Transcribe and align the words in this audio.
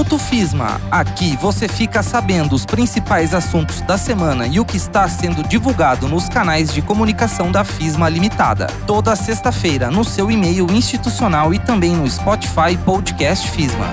Minuto 0.00 0.18
FISMA. 0.18 0.80
Aqui 0.90 1.36
você 1.36 1.68
fica 1.68 2.02
sabendo 2.02 2.54
os 2.54 2.64
principais 2.64 3.34
assuntos 3.34 3.82
da 3.82 3.98
semana 3.98 4.46
e 4.46 4.58
o 4.58 4.64
que 4.64 4.78
está 4.78 5.06
sendo 5.06 5.46
divulgado 5.46 6.08
nos 6.08 6.26
canais 6.26 6.72
de 6.72 6.80
comunicação 6.80 7.52
da 7.52 7.64
FISMA 7.64 8.08
Limitada. 8.08 8.66
Toda 8.86 9.14
sexta-feira 9.14 9.90
no 9.90 10.02
seu 10.02 10.30
e-mail 10.30 10.66
institucional 10.70 11.52
e 11.52 11.58
também 11.58 11.94
no 11.94 12.10
Spotify 12.10 12.78
Podcast 12.82 13.46
FISMA. 13.50 13.88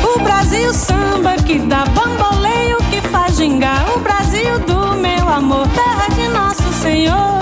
O 0.00 0.20
Brasil 0.20 0.72
samba 0.74 1.34
que 1.34 1.58
dá 1.58 1.84
bamboleio 1.86 2.76
que 2.88 3.00
faz 3.08 3.36
gingar. 3.36 3.84
O 3.96 3.98
Brasil 3.98 4.60
do 4.60 4.94
meu 4.94 5.28
amor, 5.28 5.66
terra 5.70 6.06
de 6.14 6.28
nosso 6.28 6.72
Senhor. 6.74 7.39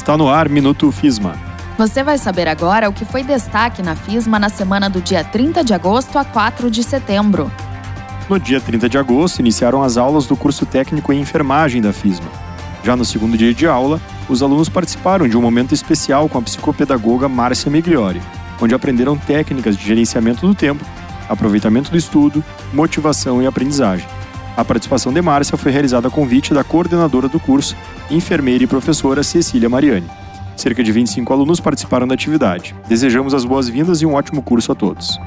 Está 0.00 0.16
no 0.16 0.30
ar 0.30 0.48
Minuto 0.48 0.90
FISMA. 0.90 1.34
Você 1.76 2.02
vai 2.02 2.16
saber 2.16 2.48
agora 2.48 2.88
o 2.88 2.92
que 2.92 3.04
foi 3.04 3.22
destaque 3.22 3.82
na 3.82 3.94
FISMA 3.94 4.38
na 4.38 4.48
semana 4.48 4.88
do 4.88 4.98
dia 4.98 5.22
30 5.22 5.62
de 5.62 5.74
agosto 5.74 6.18
a 6.18 6.24
4 6.24 6.70
de 6.70 6.82
setembro. 6.82 7.52
No 8.26 8.40
dia 8.40 8.62
30 8.62 8.88
de 8.88 8.96
agosto, 8.96 9.40
iniciaram 9.40 9.82
as 9.82 9.98
aulas 9.98 10.24
do 10.24 10.34
curso 10.34 10.64
técnico 10.64 11.12
em 11.12 11.20
enfermagem 11.20 11.82
da 11.82 11.92
FISMA. 11.92 12.30
Já 12.82 12.96
no 12.96 13.04
segundo 13.04 13.36
dia 13.36 13.52
de 13.52 13.66
aula, 13.66 14.00
os 14.26 14.42
alunos 14.42 14.70
participaram 14.70 15.28
de 15.28 15.36
um 15.36 15.42
momento 15.42 15.74
especial 15.74 16.30
com 16.30 16.38
a 16.38 16.42
psicopedagoga 16.42 17.28
Márcia 17.28 17.70
Migliori, 17.70 18.22
onde 18.58 18.74
aprenderam 18.74 19.18
técnicas 19.18 19.76
de 19.76 19.86
gerenciamento 19.86 20.46
do 20.46 20.54
tempo, 20.54 20.82
aproveitamento 21.28 21.90
do 21.90 21.98
estudo, 21.98 22.42
motivação 22.72 23.42
e 23.42 23.46
aprendizagem. 23.46 24.08
A 24.56 24.64
participação 24.64 25.12
de 25.12 25.22
Márcia 25.22 25.56
foi 25.56 25.72
realizada 25.72 26.08
a 26.08 26.10
convite 26.10 26.52
da 26.52 26.64
coordenadora 26.64 27.28
do 27.28 27.38
curso, 27.38 27.76
enfermeira 28.10 28.64
e 28.64 28.66
professora 28.66 29.22
Cecília 29.22 29.68
Mariani. 29.68 30.10
Cerca 30.56 30.82
de 30.82 30.92
25 30.92 31.32
alunos 31.32 31.60
participaram 31.60 32.06
da 32.06 32.14
atividade. 32.14 32.74
Desejamos 32.88 33.32
as 33.32 33.44
boas-vindas 33.44 34.02
e 34.02 34.06
um 34.06 34.14
ótimo 34.14 34.42
curso 34.42 34.72
a 34.72 34.74
todos. 34.74 35.18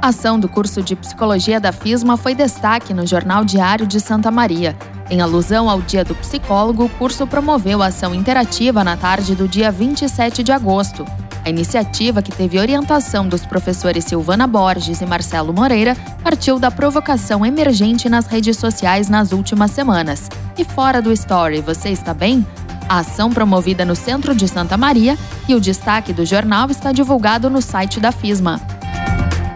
A 0.00 0.08
ação 0.08 0.40
do 0.40 0.48
curso 0.48 0.82
de 0.82 0.96
Psicologia 0.96 1.60
da 1.60 1.70
FISMA 1.70 2.16
foi 2.16 2.34
destaque 2.34 2.92
no 2.92 3.06
Jornal 3.06 3.44
Diário 3.44 3.86
de 3.86 4.00
Santa 4.00 4.32
Maria. 4.32 4.76
Em 5.08 5.20
alusão 5.20 5.70
ao 5.70 5.80
Dia 5.80 6.04
do 6.04 6.14
Psicólogo, 6.16 6.86
o 6.86 6.88
curso 6.88 7.24
promoveu 7.24 7.80
a 7.80 7.86
ação 7.86 8.12
interativa 8.12 8.82
na 8.82 8.96
tarde 8.96 9.36
do 9.36 9.46
dia 9.46 9.70
27 9.70 10.42
de 10.42 10.50
agosto. 10.50 11.06
A 11.44 11.50
iniciativa, 11.50 12.22
que 12.22 12.30
teve 12.30 12.58
orientação 12.58 13.26
dos 13.26 13.44
professores 13.44 14.04
Silvana 14.04 14.46
Borges 14.46 15.00
e 15.00 15.06
Marcelo 15.06 15.52
Moreira, 15.52 15.96
partiu 16.22 16.58
da 16.58 16.70
provocação 16.70 17.44
emergente 17.44 18.08
nas 18.08 18.26
redes 18.26 18.56
sociais 18.56 19.08
nas 19.08 19.32
últimas 19.32 19.72
semanas. 19.72 20.28
E 20.56 20.64
fora 20.64 21.02
do 21.02 21.12
Story, 21.12 21.60
você 21.60 21.88
está 21.88 22.14
bem? 22.14 22.46
A 22.88 22.98
ação 22.98 23.30
promovida 23.30 23.84
no 23.84 23.96
centro 23.96 24.34
de 24.34 24.46
Santa 24.46 24.76
Maria 24.76 25.18
e 25.48 25.54
o 25.54 25.60
destaque 25.60 26.12
do 26.12 26.24
jornal 26.24 26.70
está 26.70 26.92
divulgado 26.92 27.50
no 27.50 27.60
site 27.60 27.98
da 27.98 28.12
FISMA. 28.12 28.60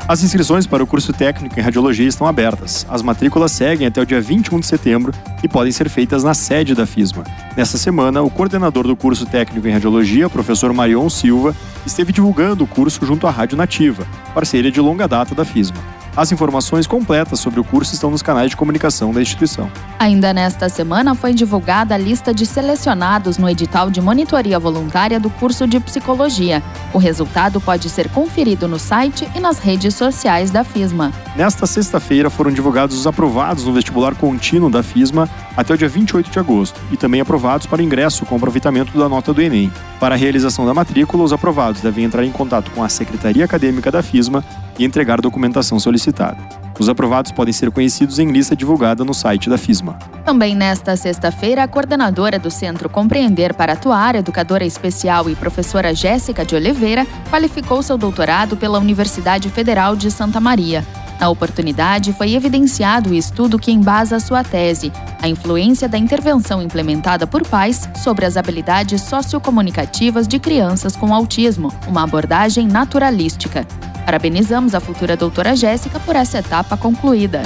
As 0.09 0.23
inscrições 0.23 0.69
para 0.69 0.85
o 0.85 0.87
curso 0.87 1.13
técnico 1.13 1.59
em 1.59 1.63
radiologia 1.63 2.07
estão 2.07 2.29
abertas. 2.29 2.87
As 2.89 3.03
matrículas 3.03 3.51
seguem 3.51 3.89
até 3.89 4.01
o 4.01 4.07
dia 4.07 4.21
21 4.21 4.61
de 4.61 4.67
setembro 4.67 5.13
e 5.43 5.49
podem 5.49 5.73
ser 5.73 5.89
feitas 5.89 6.23
na 6.23 6.33
sede 6.33 6.77
da 6.77 6.87
FISMA. 6.87 7.25
Nesta 7.57 7.77
semana, 7.77 8.23
o 8.23 8.31
coordenador 8.31 8.87
do 8.87 8.95
curso 8.95 9.27
técnico 9.27 9.67
em 9.67 9.73
radiologia, 9.73 10.31
professor 10.31 10.73
Marion 10.73 11.11
Silva, 11.11 11.57
esteve 11.85 12.13
divulgando 12.13 12.63
o 12.63 12.69
curso 12.69 13.05
junto 13.05 13.27
à 13.27 13.33
Rádio 13.33 13.59
Nativa, 13.59 14.07
parceria 14.33 14.71
de 14.71 14.81
longa 14.81 15.09
data 15.09 15.35
da 15.35 15.45
FISMA. 15.45 15.96
As 16.17 16.33
informações 16.33 16.87
completas 16.87 17.39
sobre 17.39 17.61
o 17.61 17.65
curso 17.65 17.93
estão 17.93 18.11
nos 18.11 18.23
canais 18.23 18.49
de 18.49 18.57
comunicação 18.57 19.13
da 19.13 19.21
instituição. 19.21 19.71
Ainda 19.99 20.33
nesta 20.33 20.67
semana 20.71 21.15
foi 21.15 21.35
divulgada 21.35 21.95
a 21.95 21.99
lista 21.99 22.33
de 22.33 22.47
selecionados 22.47 23.37
no 23.37 23.47
edital 23.51 23.91
de 23.91 24.01
monitoria 24.01 24.59
voluntária 24.59 25.21
do 25.21 25.29
curso 25.29 25.67
de 25.67 25.79
psicologia. 25.79 26.63
O 26.95 26.99
resultado 26.99 27.61
pode 27.61 27.91
ser 27.91 28.09
conferido 28.09 28.67
no 28.67 28.79
site 28.79 29.29
e 29.35 29.41
nas 29.41 29.59
redes 29.59 29.95
sociais 29.95 30.51
da 30.51 30.65
FISMA. 30.65 31.13
Nesta 31.37 31.67
sexta-feira 31.67 32.31
foram 32.31 32.51
divulgados 32.51 32.99
os 32.99 33.07
aprovados 33.07 33.65
no 33.65 33.75
vestibular 33.75 34.15
contínuo 34.15 34.71
da 34.71 34.83
FISMA 34.83 35.29
até 35.57 35.73
o 35.73 35.79
dia 35.79 35.89
28 35.89 36.31
de 36.31 36.39
agosto 36.39 36.81
e 36.93 36.97
também 36.97 37.21
aprovados 37.21 37.67
para 37.67 37.83
ingresso 37.83 38.27
com 38.27 38.37
aproveitamento 38.37 38.97
da 38.97 39.09
nota 39.09 39.33
do 39.33 39.41
Enem. 39.41 39.73
Para 39.99 40.15
a 40.15 40.19
realização 40.19 40.67
da 40.67 40.75
matrícula, 40.75 41.25
os 41.25 41.33
aprovados 41.33 41.81
devem 41.81 42.05
entrar 42.05 42.25
em 42.25 42.31
contato 42.31 42.71
com 42.73 42.83
a 42.83 42.89
Secretaria 42.89 43.45
Acadêmica 43.45 43.91
da 43.91 44.03
FISMA 44.03 44.45
e 44.79 44.85
entregar 44.85 45.21
documentação 45.21 45.81
solicitada. 45.81 46.37
Os 46.79 46.89
aprovados 46.89 47.33
podem 47.33 47.53
ser 47.53 47.71
conhecidos 47.71 48.19
em 48.19 48.31
lista 48.31 48.55
divulgada 48.55 49.03
no 49.03 49.15
site 49.15 49.49
da 49.49 49.57
FISMA. 49.57 49.99
Também 50.25 50.55
nesta 50.55 50.95
sexta-feira, 50.95 51.63
a 51.63 51.69
coordenadora 51.69 52.39
do 52.39 52.51
Centro 52.51 52.91
Compreender 52.91 53.55
para 53.55 53.73
Atuar, 53.73 54.15
educadora 54.15 54.65
especial 54.65 55.31
e 55.31 55.35
professora 55.35 55.95
Jéssica 55.95 56.45
de 56.45 56.55
Oliveira, 56.55 57.07
qualificou 57.31 57.83
seu 57.83 57.97
doutorado 57.97 58.57
pela 58.57 58.79
Universidade 58.79 59.49
Federal 59.49 59.97
de 59.97 60.11
Santa 60.11 60.39
Maria. 60.39 60.85
Na 61.19 61.31
oportunidade, 61.31 62.13
foi 62.13 62.35
evidenciado 62.35 63.11
o 63.11 63.15
estudo 63.15 63.59
que 63.59 63.73
embasa 63.73 64.21
sua 64.21 64.45
tese, 64.45 64.93
a 65.27 65.29
influência 65.29 65.89
da 65.89 65.99
intervenção 65.99 66.63
implementada 66.63 67.27
por 67.27 67.47
pais 67.47 67.89
sobre 68.03 68.25
as 68.25 68.37
habilidades 68.37 69.03
sociocomunicativas 69.03 70.27
de 70.27 70.39
crianças 70.39 70.95
com 70.95 71.13
autismo, 71.13 71.73
uma 71.89 72.05
abordagem 72.05 72.67
naturalística. 72.67 73.67
Parabenizamos 74.05 74.73
a 74.73 74.79
futura 74.79 75.17
doutora 75.17 75.57
Jéssica 75.57 75.99
por 75.99 76.15
essa 76.15 76.39
etapa 76.39 76.77
concluída. 76.77 77.43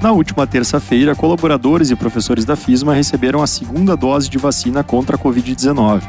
Na 0.00 0.12
última 0.12 0.46
terça-feira, 0.46 1.14
colaboradores 1.14 1.90
e 1.90 1.96
professores 1.96 2.46
da 2.46 2.56
FISMA 2.56 2.94
receberam 2.94 3.42
a 3.42 3.46
segunda 3.46 3.94
dose 3.94 4.30
de 4.30 4.38
vacina 4.38 4.82
contra 4.82 5.16
a 5.16 5.18
Covid-19. 5.18 6.00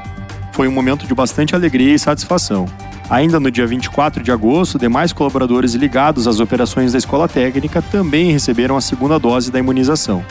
Foi 0.54 0.70
um 0.70 0.72
momento 0.72 1.06
de 1.06 1.14
bastante 1.14 1.54
alegria 1.54 1.94
e 1.94 2.00
satisfação. 2.00 2.66
Ainda 3.10 3.38
no 3.38 3.52
dia 3.52 3.68
24 3.68 4.24
de 4.24 4.32
agosto, 4.32 4.80
demais 4.80 5.12
colaboradores 5.12 5.74
ligados 5.74 6.26
às 6.26 6.40
operações 6.40 6.94
da 6.94 6.98
escola 6.98 7.28
técnica 7.28 7.82
também 7.82 8.32
receberam 8.32 8.78
a 8.78 8.82
segunda 8.82 9.20
dose 9.20 9.52
da 9.52 9.60
imunização. 9.60 10.24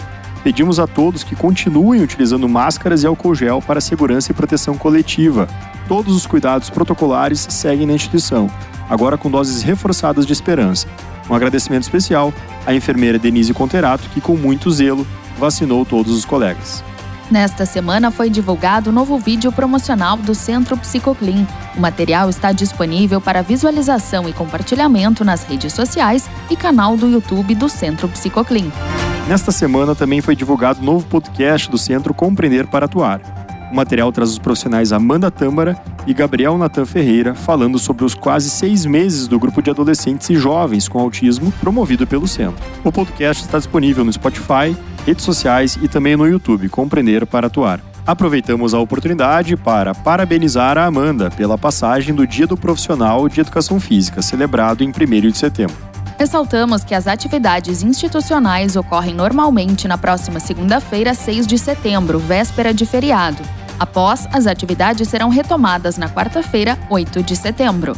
Pedimos 0.43 0.81
a 0.81 0.87
todos 0.87 1.23
que 1.23 1.37
continuem 1.37 2.03
utilizando 2.03 2.49
máscaras 2.49 3.03
e 3.03 3.07
álcool 3.07 3.35
gel 3.35 3.61
para 3.61 3.81
segurança 3.81 4.33
e 4.33 4.35
proteção 4.35 4.77
coletiva. 4.77 5.47
Todos 5.87 6.15
os 6.15 6.27
cuidados 6.27 6.71
protocolares 6.71 7.47
seguem 7.51 7.87
na 7.87 7.93
instituição 7.93 8.51
agora 8.91 9.17
com 9.17 9.31
doses 9.31 9.63
reforçadas 9.63 10.27
de 10.27 10.33
esperança. 10.33 10.89
Um 11.31 11.35
agradecimento 11.35 11.85
especial 11.85 12.35
à 12.67 12.75
enfermeira 12.75 13.21
Denise 13.21 13.55
Conterato, 13.55 14.09
que 14.13 14.21
com 14.21 14.37
muito 14.37 14.69
zelo 14.73 15.07
vacinou 15.39 15.87
todos 15.87 16.13
os 16.13 16.25
colegas. 16.25 16.83
Nesta 17.31 17.65
semana 17.65 18.11
foi 18.11 18.29
divulgado 18.29 18.91
o 18.91 18.93
novo 18.93 19.17
vídeo 19.17 19.53
promocional 19.53 20.17
do 20.17 20.35
Centro 20.35 20.77
Psicoclean. 20.77 21.47
O 21.77 21.81
material 21.81 22.29
está 22.29 22.51
disponível 22.51 23.21
para 23.21 23.41
visualização 23.41 24.29
e 24.29 24.33
compartilhamento 24.33 25.25
nas 25.25 25.45
redes 25.45 25.73
sociais 25.73 26.29
e 26.51 26.57
canal 26.57 26.97
do 26.97 27.09
YouTube 27.09 27.55
do 27.55 27.69
Centro 27.69 28.09
Psicoclean. 28.09 28.73
Nesta 29.31 29.53
semana 29.53 29.95
também 29.95 30.21
foi 30.21 30.35
divulgado 30.35 30.81
o 30.81 30.85
novo 30.85 31.07
podcast 31.07 31.71
do 31.71 31.79
Centro 31.79 32.13
Compreender 32.13 32.67
para 32.67 32.87
Atuar. 32.87 33.21
O 33.71 33.77
material 33.77 34.11
traz 34.11 34.29
os 34.29 34.41
profissionais 34.41 34.93
Amanda 34.93 35.31
Tâmara 35.31 35.81
e 36.05 36.13
Gabriel 36.13 36.59
Natan 36.59 36.85
Ferreira 36.85 37.33
falando 37.33 37.79
sobre 37.79 38.05
os 38.05 38.13
quase 38.13 38.51
seis 38.51 38.85
meses 38.85 39.29
do 39.29 39.39
grupo 39.39 39.63
de 39.63 39.71
adolescentes 39.71 40.29
e 40.31 40.35
jovens 40.35 40.89
com 40.89 40.99
autismo 40.99 41.53
promovido 41.61 42.09
pelo 42.09 42.27
centro. 42.27 42.61
O 42.83 42.91
podcast 42.91 43.45
está 43.45 43.57
disponível 43.57 44.05
no 44.05 44.13
Spotify, 44.13 44.77
redes 45.07 45.25
sociais 45.25 45.79
e 45.81 45.87
também 45.87 46.17
no 46.17 46.27
YouTube 46.27 46.69
Compreender 46.69 47.25
para 47.25 47.47
Atuar. 47.47 47.81
Aproveitamos 48.05 48.75
a 48.75 48.81
oportunidade 48.81 49.57
para 49.57 49.95
parabenizar 49.95 50.77
a 50.77 50.87
Amanda 50.87 51.31
pela 51.31 51.57
passagem 51.57 52.13
do 52.13 52.27
Dia 52.27 52.49
do 52.49 52.57
Profissional 52.57 53.29
de 53.29 53.41
Educação 53.41 53.79
Física, 53.79 54.23
celebrado 54.23 54.83
em 54.83 54.89
1 54.89 55.31
de 55.31 55.39
setembro. 55.39 55.90
Ressaltamos 56.21 56.85
que 56.85 56.95
as 56.95 57.07
atividades 57.07 57.83
institucionais 57.83 58.77
ocorrem 58.77 59.15
normalmente 59.15 59.89
na 59.89 59.97
próxima 59.97 60.39
segunda-feira, 60.39 61.15
6 61.15 61.47
de 61.47 61.57
setembro, 61.57 62.19
véspera 62.19 62.75
de 62.75 62.85
feriado. 62.85 63.43
Após, 63.79 64.29
as 64.31 64.47
atividades 64.47 65.09
serão 65.09 65.31
retomadas 65.31 65.97
na 65.97 66.11
quarta-feira, 66.11 66.79
8 66.91 67.23
de 67.23 67.35
setembro. 67.35 67.95